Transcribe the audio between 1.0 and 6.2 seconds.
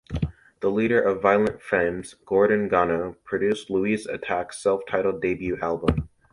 Violent Femmes, Gordon Gano, produced Louise Attaque's self-titled debut album.